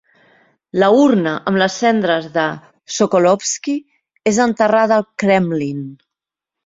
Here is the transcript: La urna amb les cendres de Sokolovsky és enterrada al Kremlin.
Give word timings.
La 0.83 0.87
urna 1.01 1.33
amb 1.51 1.59
les 1.63 1.75
cendres 1.81 2.25
de 2.37 2.45
Sokolovsky 2.95 3.77
és 4.33 4.41
enterrada 4.47 4.99
al 5.01 5.07
Kremlin. 5.25 5.85